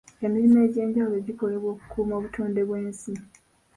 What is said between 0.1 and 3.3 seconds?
Emirimu egy'enjawulo gikolebwa okukuuma obutonde bw'ensi.